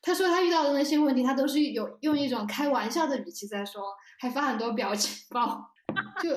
[0.06, 3.82] 他说他遇到的那些问题，他都是有用一种开玩笑的语气在说，
[4.20, 5.72] 还发很多表情包，
[6.22, 6.36] 就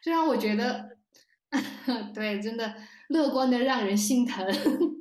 [0.00, 0.96] 就让我觉得，
[2.14, 2.72] 对，真的
[3.08, 4.46] 乐观的让人心疼。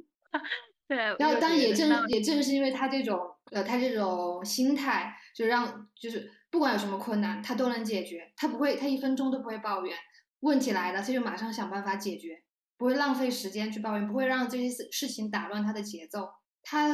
[0.90, 3.20] 对，然后当然也正也正是因为他这种
[3.52, 9.96] 呃他这种心态，就让就是不管有什么困难，他都能解决，他不会他一分钟都不会抱怨，
[10.40, 12.42] 问题来了他就马上想办法解决，
[12.76, 16.30] 不会浪费时间去抱怨，不会让这些事事情打乱他的节奏。
[16.70, 16.90] 他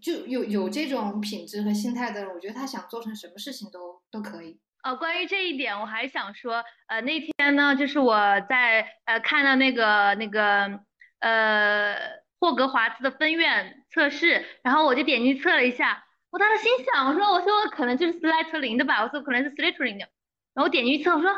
[0.00, 4.60] 就有有这种品质和心态的人，我觉得他想做成什么事情都都可以。
[4.84, 8.16] 哦，关于这一点，我还想说，呃，那天呢，就是我
[8.48, 10.78] 在呃看到那个那个
[11.18, 11.96] 呃
[12.38, 20.06] 霍格华兹的分院测试，然后我就点进去测了一下，我当时心想，我说我说我可能就是斯莱特林的吧，我说可能是斯莱特林的，
[20.54, 21.28] 然后我点进去测，我说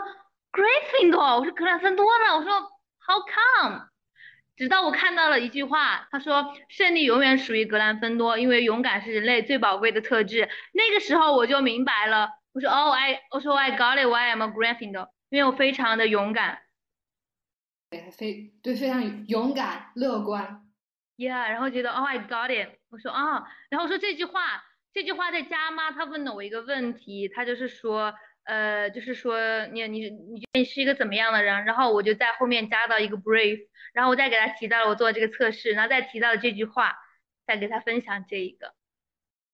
[0.53, 2.53] Gryffindor，我说格兰芬多呢，我说
[3.01, 3.88] How come？
[4.59, 16.59] 直到我看到了一句话，他说：“胜利永远属于格兰芬多，因为勇敢是人类最宝贵的特质。”那个时候我就明白了，我说：“哦，I，我说 I got it, I am a Gryffindor，因为我非常的勇敢。”
[17.91, 20.67] 对，非对，非常勇敢乐观。
[21.17, 25.93] Yeah，然后觉得哦，I got it，我说啊，然后说这句话，这句话在家吗？
[25.93, 28.13] 他问了我一个问题，他就是说。
[28.45, 31.67] 呃，就是说你你你觉得你是一个怎么样的人？
[31.67, 33.59] 然后我就在后面加到一个 brief，
[33.99, 36.95] 然后我再给他提到了我做这个测试，然后再提到了这句话，
[37.45, 38.77] 再给他分享这一个。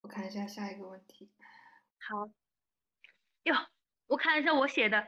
[0.02, 1.30] 我看一下下一个问题。
[1.98, 2.30] 好。
[3.44, 3.54] 哟，
[4.06, 5.02] 我看一下我写的。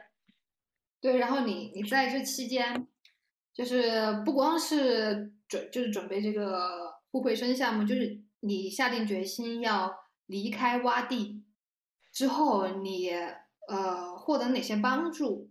[1.02, 2.88] 对，然后你你在这期间，
[3.52, 9.94] 就是不光是准就是准备这个互惠生项目，就是你下定决心要
[10.24, 11.44] 离开洼地
[12.10, 13.10] 之后，你。
[13.68, 15.50] 呃，获得哪些帮助？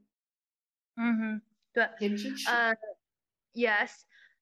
[0.96, 1.42] 嗯哼，
[1.74, 2.50] 对，也支持。
[2.50, 2.74] 呃
[3.56, 3.92] ，yes，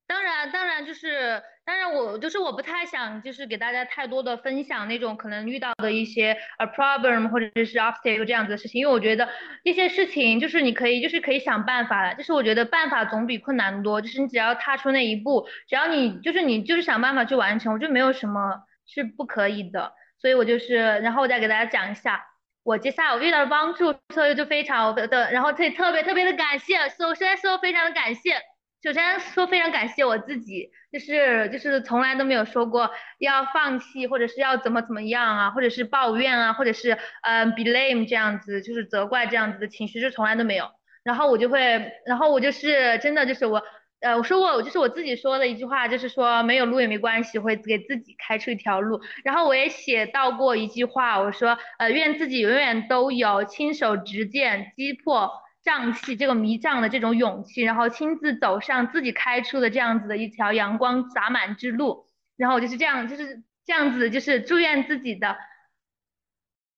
[0.06, 9.30] 当然，当然就是，当然我就是我不太想就是给大家太多的分享那种可能遇到的一些呃 problem 或者是 obstacle 这样子的事情，因为我觉得
[9.64, 22.26] 这些事情就是你可以就是可以想办法的，就是我觉得办法总比困难多，就是你只要踏出那一步，只要你就是你就是想办法去完成，我觉得没有什么是不可以的，所以我就是，然后我再给大家讲一下。
[22.66, 26.88] 我接下来我遇到的帮助，所以就非常的，然后特特别特别的感谢。
[26.88, 28.42] 首先说非常的感谢，
[28.84, 40.70] 首先说非常感谢我自己，就是就是从来都没有说过要放弃，或者是要怎么怎么样啊，或者是抱怨啊，或者是嗯 blame 这样子，就是责怪这样子的情绪，就从来都没有。
[41.02, 43.64] 然后我就会，然后我就是真的就是我
[44.02, 49.00] 呃，我说过，就是我自己说的一句话，就是说没有路也没关系，会给自己开出一条路。
[49.24, 55.32] 然后我也写到过一句话，我说，呃，愿自己永远都有亲手执剑击破
[55.64, 62.06] 瘴气这个迷障的这种勇气，然后亲自走上自己开出的这样子的一条阳光洒满之路。
[62.38, 65.38] 然后我就是这样，就是这样子，就是祝愿自己的，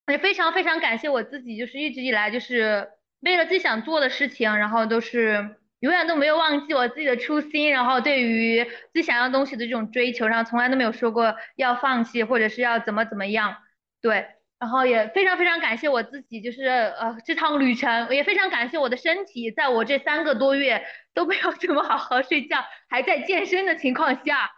[0.08, 2.90] 也非常非常感谢我自己，就是一直以来就是
[3.22, 5.56] 为了自己想做的事情，然后都是。
[5.82, 13.58] 永远都没有忘记我自己的初心，然后对于自己想要东西的这种追求，然后从来都没有说过要放弃或者是要怎么怎么样，
[14.02, 14.26] 对，
[14.66, 24.50] 然后也非常非常感谢我自己，就是呃这趟旅程，也非常感谢我的身体，在我这三个多月都没有怎么好好睡觉，还在健身的情况下，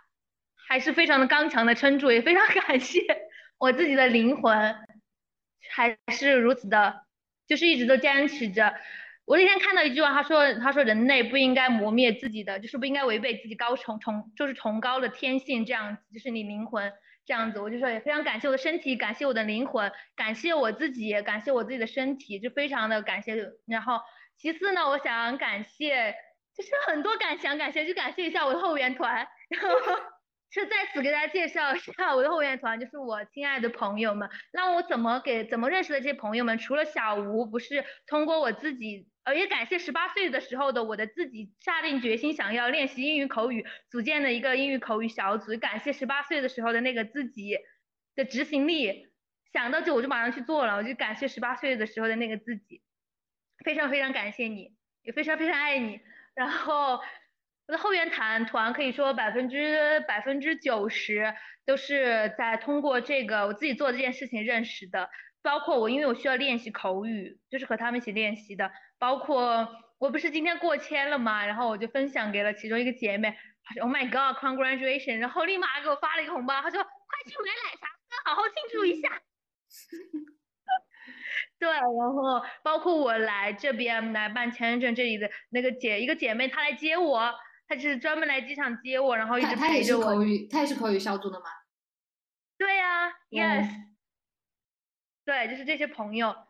[0.70, 3.02] 还是非常的刚强的撑住，也非常感谢
[3.58, 4.78] 我自己的灵魂，
[5.70, 7.02] 还是如此的，
[7.46, 8.76] 就是一直都坚持着。
[9.26, 16.94] 我那天看到一句话，他说：“他说人类不应该磨灭自己的，就是不应该违背自己高崇崇，就是崇高的天性，这样子，就是你灵魂
[17.28, 23.36] 这样子。”我就说也非常感谢我的身体，感谢我的灵魂，感谢我自己，感谢我自己的身体，就非常的感谢。
[23.68, 24.00] 然后
[24.38, 26.16] 其次呢，我想感谢，
[26.56, 29.28] 就是很多感想感谢，就感谢一下我的后援团。
[29.50, 29.70] 然后
[30.50, 34.30] 就在此给大家介绍一下我的后援团，就是我亲爱的朋友们。
[34.54, 36.58] 那我怎么给怎么认识的这些朋友们？
[36.58, 39.08] 除了小吴，不是通过我自己。
[39.28, 45.58] 呃，也感谢十八岁的时候的我的自己下定决心想要练习英语口语，组建的一个英语口语小组。
[45.58, 47.58] 感谢十八岁的时候的那个自己
[48.16, 49.10] 的执行力，
[49.52, 50.78] 想到就我就马上去做了。
[50.78, 52.82] 我就感谢十八岁的时候的那个自己，
[53.66, 54.72] 非常非常感谢你，
[55.04, 56.00] 也非常非常爱你。
[56.34, 61.34] 然后我的后援团团可以说百分之百分之九十
[61.66, 65.10] 都是在通过这个我自己做这件事情认识的，
[65.42, 68.72] 包括我因为我需要练习口语，就是和他们一起练习的。
[69.00, 69.68] 包括
[70.00, 71.46] 我不是今天过签了嘛？
[71.46, 75.18] 然后我就分享给了其中一个姐妹，她说 Oh my God, congratulations！
[75.20, 76.92] 然后立马给我发了一个红包，她说快
[77.26, 79.22] 去买奶茶喝，好好庆祝一下。
[81.60, 87.34] 对，然后包括我来这边来办签证，这里的那个姐一个姐妹她来接我，
[87.68, 89.66] 她就是专门来机场接我，然后一直陪着我。
[89.66, 91.46] 她也是口语，她也是口语小组的吗？
[92.58, 93.68] 对呀，Yes。
[95.26, 96.47] 对，就是这些朋友。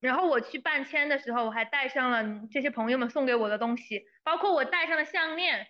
[0.00, 5.66] 然后我去办签的时候，我还带上了这些朋友们送给我的东西，包括我戴上了项链。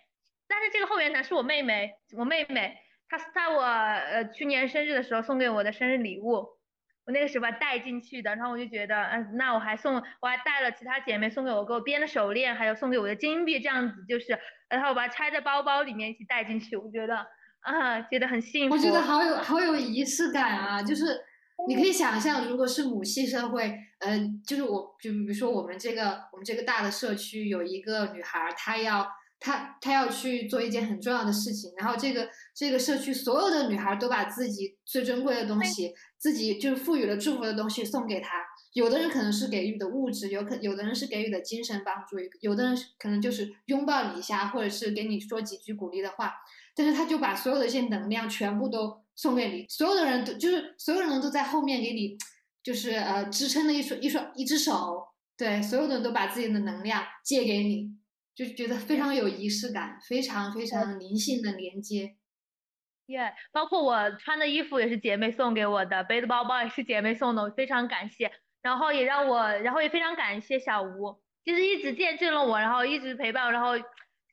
[0.47, 6.47] 但是这个后援团是我妹妹，我妹妹她在我呃去年生日的时候送给我的生日礼物，
[7.05, 8.35] 我那个时候带进去的。
[8.35, 14.39] 然后我就觉得，嗯，那我还送，我还带了其他姐妹送给我给我编的手链，还有送给我的金币，这样子就是，
[14.69, 16.75] 然后我把它揣在包包里面一起带进去。
[16.75, 17.27] 我觉得
[17.61, 18.75] 啊，觉得很幸福。
[18.75, 21.25] 我觉得好有好有仪式感啊，就是。
[21.69, 29.07] 你可以想象，如果是母系社会，呃，就是我，就比如说我们这个我们这个大的社区有一个女孩，她要
[29.39, 38.43] 她她要去做一件很重要的事情，然后这个这个社区所有的女孩都把自己最珍贵的东西，自己就是赋予了祝福的东西送给她。
[38.73, 46.33] 有的人可能是给予的物质，有可有的人是给予的精神帮助，有的人可能就是拥抱你一下，或者是给你说几句鼓励的话。
[46.75, 49.03] 但是他就把所有的一些能量全部都。
[49.21, 52.17] 送给你，所有的人都就是所有人都在后面给你，
[52.63, 55.05] 就是呃支撑的一双一双一只手，
[55.35, 57.89] 对，所有的人都把自己的能量借给你，
[58.33, 62.15] 就觉得非常有仪式感，非常非常灵性的连接。
[63.07, 68.31] 耶，包括我穿的衣服也是姐妹送给我的，背的包包也是姐妹送的，我非常感谢。
[68.61, 73.73] 然后也让我，然后也非常感谢小吴，就是一直见证了我，然后一直陪伴我，然后。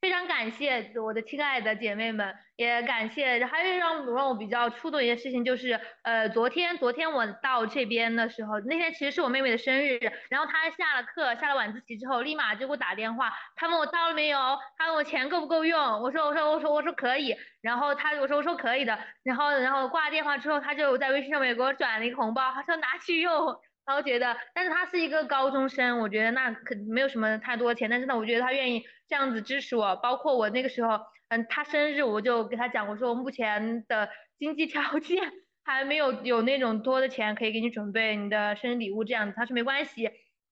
[0.07, 3.45] 非常感谢我的亲爱的姐妹们，也感谢。
[3.45, 9.99] 还有让我让我比较触动一件事情，就是呃，昨天昨天我到这边的时候，那天其实是我妹妹的生日，
[10.31, 14.38] 然后她下了课，下了晚自习之后，立马就给我打电话，她问我到了没有，
[14.79, 23.59] 她问我钱够不够用，我说我说我说我说可以，然后她我说我说可以的，然后然后挂了电话之后，她就在微信上面给我转了一个红包，她说拿去用。
[23.87, 35.31] 然后觉得，但是他是一个高中生，我觉得那可没有什么太多钱，但是呢，我觉得他愿意这样子支持我，包括我那个时候，嗯，他生日我就给他讲，我说我目前的经济条件
[35.64, 40.11] 还没有有那种多的钱可以给你准备你的生日礼物这样子，他说没关系，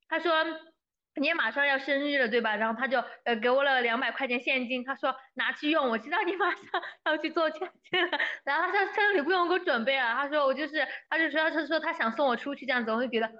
[0.08, 0.32] 他说。
[1.20, 2.56] 你也马上要生日了，对吧？
[2.56, 6.64] 然后他就呃给我了两百块钱现金，他说拿去用，我知道你马上
[7.06, 7.60] 要去做签
[7.90, 8.18] 证了。
[8.44, 13.30] 然后他说生日礼不用给我准备了，他说我就是，他就说他说他想送我出去这样子，我就觉得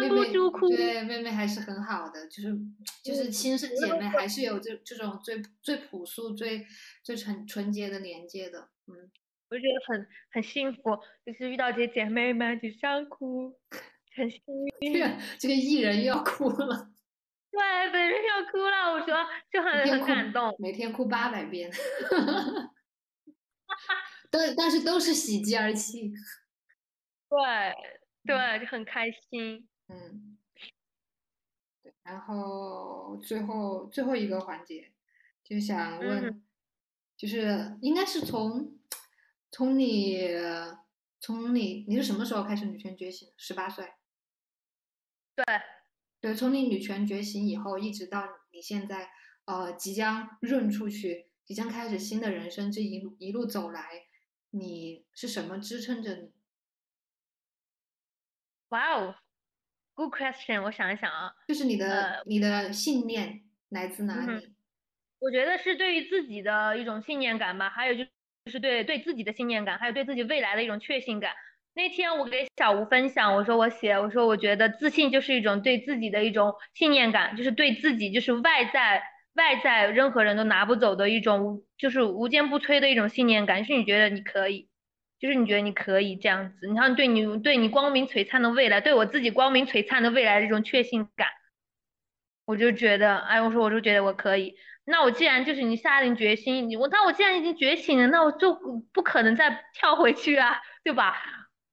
[0.00, 0.68] 忍不住哭。
[0.68, 2.54] 对，妹妹还是很好的，就是
[3.02, 6.66] 就是亲生姐妹还是有这这种最最朴素、最
[7.02, 9.10] 最纯纯洁的连接的，嗯，
[9.48, 13.58] 我就觉得很很幸福，就是遇到这些姐妹们就想哭。
[14.16, 14.40] 很幸
[14.92, 16.90] 运，这个艺人又要哭了。
[17.52, 19.14] 对，本人要哭了，我说
[19.52, 21.70] 就很很感动，每天哭八百遍，
[24.30, 26.12] 都但是都是喜极而泣，
[27.28, 27.38] 对。
[28.26, 30.36] 对，就很开心，嗯，
[31.80, 34.92] 对，然后最后最后一个环节
[35.44, 36.42] 就想问，
[37.16, 38.76] 就是应该是从
[39.52, 40.26] 从你
[41.20, 43.32] 从你你是什么时候开始女权觉醒？
[43.36, 43.92] 十八岁，
[45.36, 45.44] 对。
[46.18, 49.10] 对，从你女权觉醒以后，一直到你现在，
[49.44, 54.06] 呃，即将润出去，即将开始新的人生，这一路一路走来，
[54.50, 56.32] 你是什么支撑着你？
[58.70, 59.14] 哇哦
[59.94, 64.56] ，Good question，我想一想啊，就是你的你的信念来自哪里？
[65.18, 71.34] 我觉得是对于自己的一种信念感吧，还有就是对对自己的信念感，还有对自己未来的一种确信感。
[71.76, 79.02] 那天我给小吴分享，我说我写，我说我觉得自信就是一种对自己的一种信念感，就是对自己就是外在
[79.34, 84.70] 外在任何人都拿不走的一种，就是无坚不摧的一种信念感，是你觉得你可以，
[85.20, 91.28] 就是你觉得你可以这样子，你看对你对你光明璀璨的未来，对我自己光明璀璨的未来这种确信感，
[92.46, 94.54] 我就觉得，哎，我说我就觉得我可以，
[94.86, 98.54] 那我既然就是你下定决心，你我那我既然已经觉醒了，那我就
[98.94, 101.14] 不可能再跳回去啊，对吧？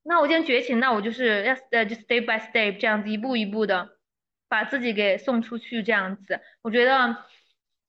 [0.06, 3.98] 那我今天觉醒，那我就是要呃，就 step by step 这样子一步一步的
[4.50, 7.26] 把自己给送出去，这样子，我觉得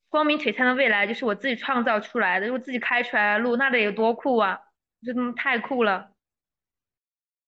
[0.08, 4.60] 光明璀璨的未来就是我自己创造出来的，我自己开出来的路，那得有多酷啊！
[5.04, 6.12] 真的太酷了。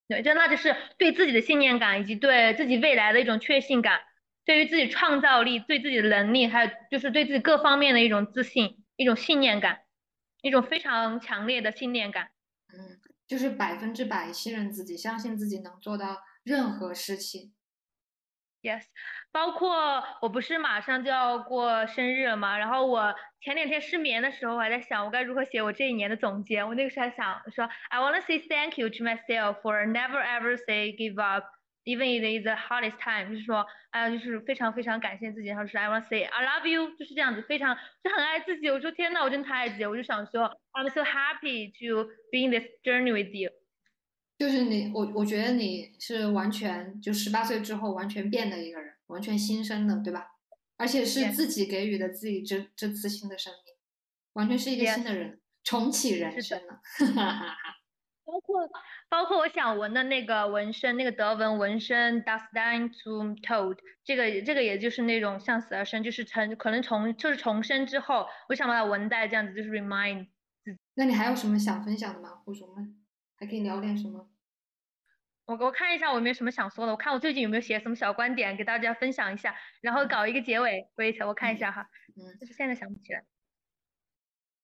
[0.08, 4.00] 对，就那就是对自己的信念感，以及对自己未来的一种确信感，
[4.44, 9.82] 对于自己创造力、对自己的能力，还有就是对自己各方面的一种自信、一种信念感，
[10.42, 12.30] 一种非常强烈的信念感。
[12.76, 13.00] 嗯。
[13.26, 17.52] 就是百分之百信任自己，相信自己能做到任何事情。
[18.62, 18.82] Yes，
[19.30, 22.58] 包括我不是马上就要过生日了嘛？
[22.58, 26.64] 然后我前两天失眠的时候，我还在想我该如何写我这一年的总结。
[26.64, 31.44] 我那个时候还想说，I wanna say thank you to myself for never ever say give up。
[31.86, 38.68] Even it is the hardest time，就是说，哎呀，就是非常非常感谢自己，然后是 I want to say I love you，就是这样子，非常就很爱自己。
[38.68, 43.52] 我说天呐，我真的太爱自己，我就想说，I'm so happy to be in this journey with you。
[44.36, 50.26] 就是你，我我觉得你是完全就十八岁之后完全变的一个人，完全新生的，对吧？
[50.76, 53.74] 而且是自己给予的自己这这次新的生命，
[54.32, 57.75] 完全是一个新的人，重启人生了，哈哈哈哈。
[58.26, 58.68] 包括
[59.08, 70.26] 包括我想纹的那个纹身，那个德文纹身 d u s t i n to told，这个这个也就是那种向死而生，就是成可能重就是重生之后，我想把它纹在这样子，就是 remind。
[70.94, 72.30] 那你还有什么想分享的吗？
[72.44, 72.96] 或者我们
[73.36, 74.28] 还可以聊点什么？
[75.44, 80.90] 我我看一下我有没有什么想说的，我看我最近有没有写什么小观点给大家分享一下，然后搞一个结尾。
[80.96, 83.24] wait，我看一下哈，嗯，就是现在想不起来。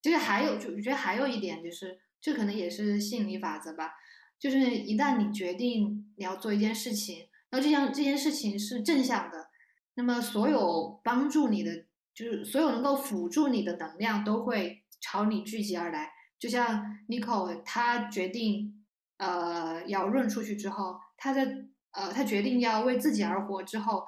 [0.03, 2.01] 其实还有，就我觉得还有一点就是。
[2.23, 3.95] 这可能也是吸引力法则吧，
[4.39, 9.49] 就是一旦你决定你要做一件事情，然后这样这件事情是正向的，
[9.95, 16.13] 那么所有帮助你的，就是所有能够辅助你的能量都会朝你聚集而来。
[16.39, 18.85] 就像 Nicole，他决定
[19.19, 21.45] 呃要润出去之后，他在
[21.91, 24.05] 呃他决定要为自己而活之后，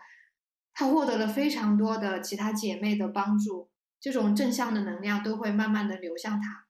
[0.72, 6.63] 他获得了非常多的其他姐妹的帮助，这种正向的能量都会慢慢的流向他。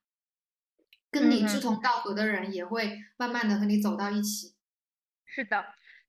[1.15, 4.53] 跟你志同道合的人也会慢慢的和你走到一起。
[5.23, 5.65] 是的，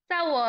[0.09, 0.45] 在我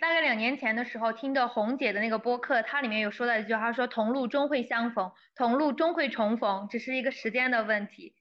[0.00, 8.16] 大概两年前的时候听的红姐的那个播客，它里面有说到一句话，说同路终会相逢，同路终会重逢，只是一个时间的问题。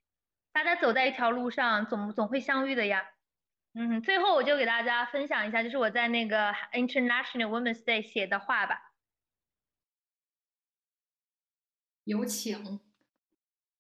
[0.52, 3.08] 大家走在一条路上，总总会相遇的呀。
[3.74, 8.92] 嗯，最后我就给大家分享一下，就是我在那个 International Women's Day 写的话吧。
[12.04, 12.80] 有请。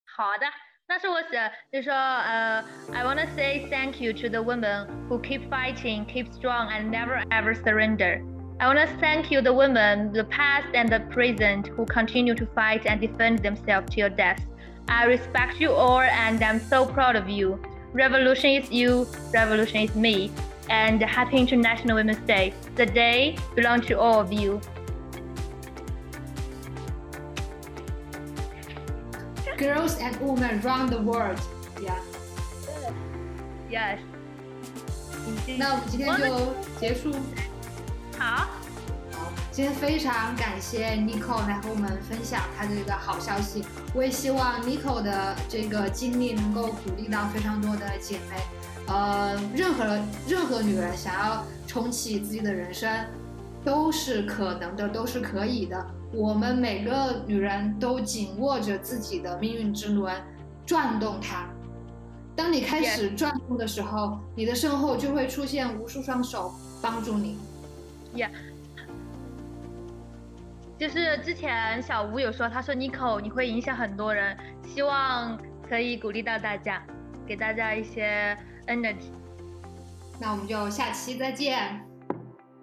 [0.06, 0.48] 好的。
[0.89, 7.55] 那是我写，就说呃，I wanna say thank you to the women who keep fighting, keep strong, and never ever
[7.55, 8.21] surrender.
[8.61, 12.87] I wanna thank you the women, the past and the present, who continue to fight
[12.87, 14.41] and defend themselves to your death.
[14.87, 17.59] I respect you all, and I'm so proud of you.
[17.93, 20.31] Revolution is you, revolution is me.
[20.71, 22.53] And happy International Women's Day.
[22.77, 24.61] The day belongs to all of you.
[29.60, 31.38] Girls and women around the world.
[31.82, 32.00] Yeah.
[33.70, 34.00] Yes.
[35.58, 37.12] 那我们今天就结束。
[38.18, 38.48] 好。
[39.12, 43.66] 好，今天非常感谢 Nico 来和我们分享他这个好消息。
[43.94, 48.38] 我也希望 Nico 的这个经历能够鼓励到非常多的姐妹。
[48.88, 52.90] 呃，任何任何女人想要重启自己的人生，
[53.64, 55.86] 都是可能的，都是可以的。
[56.12, 60.16] 我们每个女人都紧握着自己的命运之轮，
[60.66, 61.48] 转动它。
[62.36, 67.38] 当你开始转动的时候，你的身后就会出现无数双手帮助你。
[68.16, 68.30] Yeah，
[70.80, 74.36] 就是之前小吴有说，他说 Nico 你会影响很多人，
[74.68, 75.38] 希望
[75.68, 76.82] 可以鼓励到大家，
[77.28, 78.36] 给大家一些
[78.68, 79.12] energy。
[80.20, 81.86] 那我们就下期再见。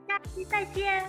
[0.08, 1.04] 下期再见。